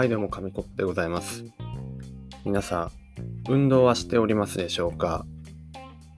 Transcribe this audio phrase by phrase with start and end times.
[0.00, 1.44] はい、どうも、紙コップでございます。
[2.46, 2.90] 皆さん、
[3.50, 5.26] 運動はしておりますでしょうか？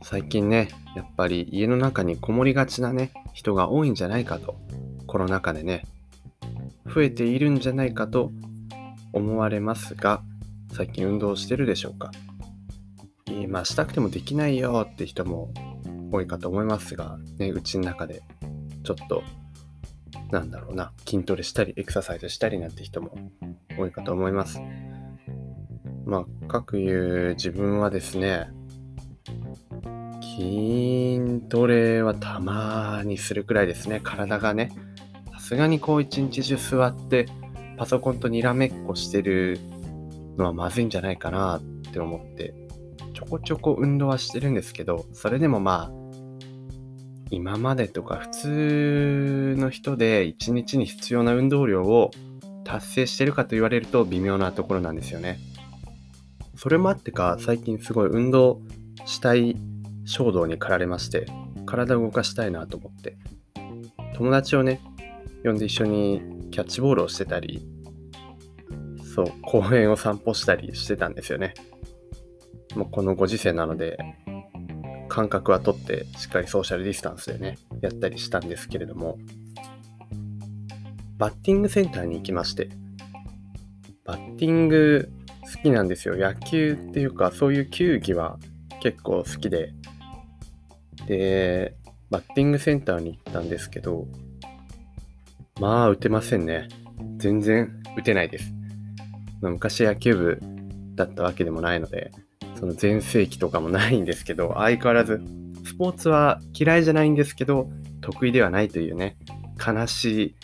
[0.04, 4.54] 最近ね、やっぱり家の中にこもりがちなね、人が多いんじゃないかと、
[5.08, 5.84] コロナ禍でね、
[6.94, 8.30] 増えているんじゃないかと
[9.12, 10.22] 思われますが、
[10.72, 12.12] 最近運動してるでしょうか？
[13.26, 15.52] いいまあ、したくてもできないよって人も
[16.12, 18.22] 多いかと思いますが、ね、うちの中で、
[18.84, 19.24] ちょっと、
[20.32, 23.12] なんだろうな、筋トレしたり、エクササイズしたりなんて人も
[23.78, 24.60] 多いかと思います。
[26.06, 28.48] まあ、各言う自分はですね、
[30.22, 34.00] 筋トレはたまにするくらいですね。
[34.02, 34.72] 体がね、
[35.34, 37.26] さすがにこう一日中座って
[37.76, 39.60] パソコンとにらめっこしてる
[40.38, 41.62] のはまずいんじゃないかなっ
[41.92, 42.54] て思って、
[43.12, 46.01] ちょこちょこ運動はしてるんですけど、それでもまあ、
[47.32, 52.10] 今までとか普通の人で一日に必要な運動量を
[52.62, 55.40] 達成してるかと言われると微妙なところなんですよね。
[56.56, 58.60] それもあってか最近すごい運動
[59.06, 59.56] したい
[60.04, 61.26] 衝動に駆られまして
[61.64, 63.16] 体を動かしたいなと思って
[64.14, 64.82] 友達をね
[65.42, 66.20] 呼んで一緒に
[66.50, 67.66] キャッチボールをしてたり
[69.14, 71.54] そう公園を散歩したりしてたんですよね。
[72.76, 73.98] もうこのご時世なので
[75.12, 79.18] 間隔はとってしっかりソーシャルディスタンスでねやったりしたんですけれども。
[81.18, 82.70] バッティングセンターに行きまして。
[84.06, 86.16] バッティング好きなんですよ。
[86.16, 88.38] 野球っていうかそういう球技は
[88.80, 89.74] 結構好きで。
[91.06, 91.74] で
[92.08, 94.06] バッティングセンターに行ったんですけど。
[95.60, 96.68] まあ打てませんね。
[97.18, 98.50] 全然打てないです、
[99.42, 100.40] 昔野球部
[100.94, 102.10] だったわけでもないので。
[102.62, 105.20] その全盛期とかもないんですけど相変わらず
[105.64, 107.68] スポーツは嫌いじゃないんですけど
[108.00, 109.16] 得意ではないというね
[109.58, 110.36] 悲しい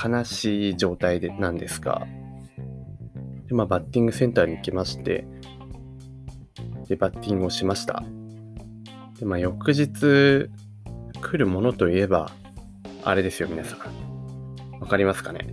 [0.00, 2.06] 悲しい状態でなんですが
[3.48, 5.26] で、まあ、バッティングセンターに行きまして
[6.88, 8.04] でバッティングをしました。
[9.18, 10.48] で、まあ、翌日来
[11.32, 12.30] るものといえば
[13.02, 14.78] あれですよ皆さん。
[14.78, 15.48] わかりますかね。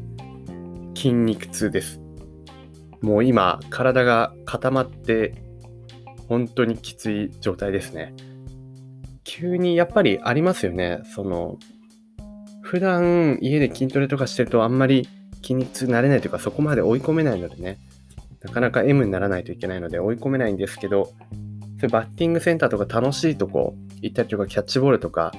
[0.96, 2.05] 筋肉痛です。
[3.02, 5.36] もう今体が固まって
[6.28, 8.14] 本当にきつい状態ですね。
[9.24, 11.02] 急にやっぱりありますよね。
[11.14, 11.58] その
[12.62, 15.08] 普段家で筋トレとかしてるとあんまり
[15.42, 17.80] 筋肉痛になれないというかそこまで追い込めないのでね。
[18.46, 25.34] なかなか M にならないといけないので追い込めないんですけどそういうバッティングセンターとか楽しいとこ行ったりとかキャッチボールとか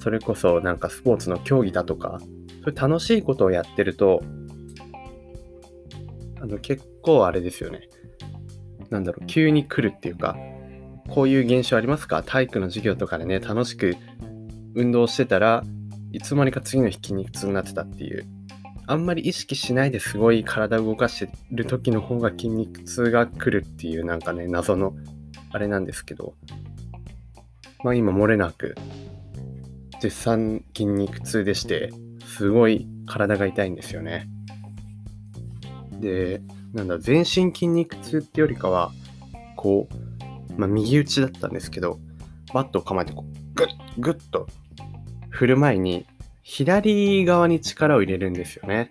[0.00, 2.18] それこそなんかスポーツの競技だとか
[2.64, 4.22] そういう楽しいことをやってると
[6.48, 7.88] の結構あれですよね。
[8.90, 10.36] なんだろう急に来るっていうか
[11.08, 12.22] こういう現象ありますか？
[12.22, 13.96] 体育の授業とかでね楽しく
[14.74, 15.62] 運動してたら
[16.12, 18.26] いつの間にか次の日筋肉痛になってたっていう。
[18.86, 24.94] あんまり意識しないですごい体を動かしてる時の方が筋肉痛が来るっていうなんかね謎の
[25.50, 26.34] あれなんですけど。
[27.84, 28.74] まあ今漏れなく
[30.00, 31.92] 絶賛筋肉痛でして
[32.26, 34.28] すごい体が痛いんですよね。
[36.00, 36.40] で
[36.72, 38.92] なんだ全身筋肉痛ってよりかは
[39.56, 41.98] こう、まあ、右打ちだったんですけど
[42.54, 44.46] バットを構えてこうグッグッと
[45.30, 46.06] 振る前に
[46.42, 48.88] 左側に力を入れるんですよね。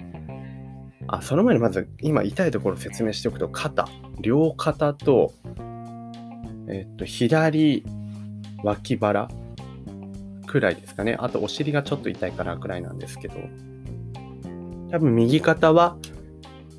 [1.07, 3.88] あ、その前にまず今痛いところを説明しておくと肩、
[4.19, 5.34] 両肩と、
[6.69, 7.84] えっと、左
[8.63, 9.29] 脇腹
[10.45, 11.16] くらいですかね。
[11.19, 13.35] あとお尻がちょっと痛いかなくらいなんですけど、
[14.91, 15.97] 多分右肩は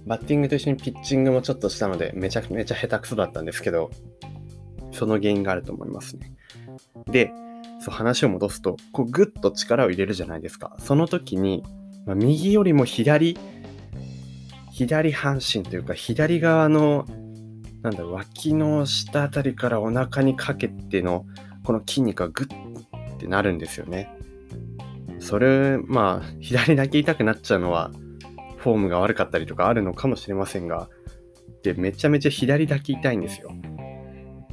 [0.09, 3.91] バッティングと一緒にピッチングもちょっとしたので、めちゃめちゃ下手くそだったんですけど、
[4.91, 6.33] その原因があると思いますね。
[7.07, 7.31] で、
[7.81, 10.75] そう話を戻すと、こうグッと力を入れるじゃないですか。
[10.79, 11.63] その時に、
[12.07, 13.37] まあ、右よりも左、
[14.73, 17.05] 左半身というか、左側の、
[17.83, 21.27] なんだろ、脇の下あたりからお腹にかけての、
[21.65, 24.11] この筋肉がグッってなるんですよね。
[25.21, 27.91] それ、まあ、左だけ痛くなっちゃうのは、
[28.59, 30.89] フォームが悪かったりとかあるのかもしれませんが、
[31.63, 33.53] で、めちゃめちゃ左だけ痛いんですよ。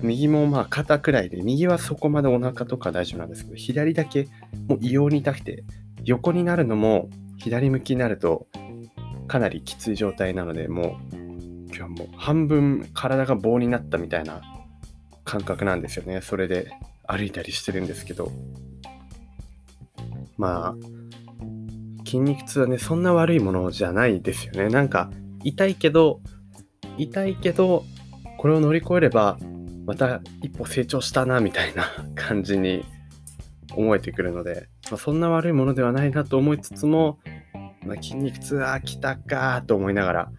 [0.01, 4.27] 右もまあ肩くらいで、右はそこまでお腹とか大丈夫なんですけど、左だけ
[4.67, 5.63] もう異様に痛くて、
[6.03, 8.47] 横になるのも左向きになると
[9.27, 11.15] かなりきつい状態なので、もう
[11.67, 14.41] 今日はもう半分体が棒になったみたいな
[15.23, 16.21] 感覚なんですよね。
[16.21, 16.71] それで
[17.07, 18.31] 歩いたりしてるんですけど。
[20.37, 20.75] まあ、
[22.05, 24.69] 筋肉痛はね、そんな悪いものじゃないですよね。
[24.69, 25.09] なんか
[25.43, 26.21] 痛いけど、
[26.97, 27.83] 痛いけど、
[28.37, 29.37] これを乗り越えれば
[29.85, 31.85] また一歩成長したなみたいな
[32.15, 32.85] 感じに
[33.75, 37.19] 思えてくるので、まあ、そんな悪いものではないなと思いつつも
[37.85, 40.31] まあ、筋肉痛、あ、来たかと思いながら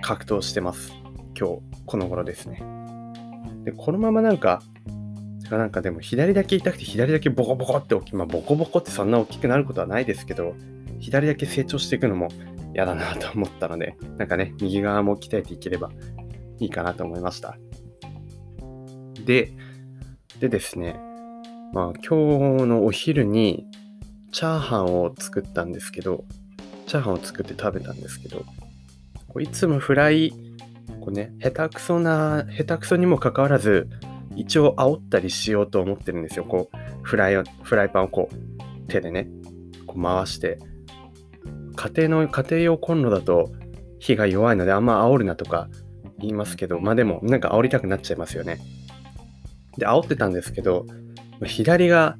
[0.00, 0.92] 格闘してます。
[1.38, 2.62] 今日、この頃ですね。
[3.64, 4.62] で、このままなんか、
[5.50, 8.14] なんかでも左だけ痛くて左だけボコボコって大きい。
[8.16, 10.54] まあボコボコってそんな大きくなることはないですけど、
[11.04, 12.28] 左だけ成長していくのも
[12.74, 15.90] 嫌だなと思ったので、なんかね、右側も鍛えていければ
[16.58, 17.58] いいかなと思いました。
[19.26, 19.52] で、
[20.40, 20.96] でですね、
[21.74, 23.66] まあ今日のお昼に
[24.32, 26.24] チャーハンを作ったんですけど、
[26.86, 28.38] チャーハンを作って食べたんですけど、
[29.28, 30.30] こういつもフライ、
[31.00, 33.90] こうね、下手くそな、下手くそにもかかわらず、
[34.36, 36.44] 一応煽ったりしようと思ってるんですよ。
[36.44, 39.28] こう、フライフライパンをこう、手でね、
[39.86, 40.58] こう回して。
[41.76, 43.52] 家庭の、家庭用コンロだと
[43.98, 45.68] 火が弱いのであんま煽るなとか
[46.18, 48.58] 言いますけど、まあでもなんか煽りたくなっちゃいますよね。
[49.78, 50.86] で、煽ってたんですけど、
[51.44, 52.16] 左が、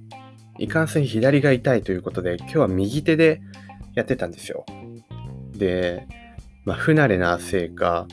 [0.59, 3.41] いかんせん左が痛いということで、今日は右手で
[3.95, 4.65] やってたんですよ。
[5.53, 6.07] で、
[6.65, 8.07] まあ、不慣れなせいか、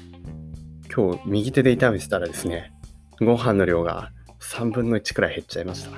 [0.93, 2.73] 今日右手で炒めてたらですね、
[3.19, 5.91] ご飯の量が3分の1くらい減っちゃいました。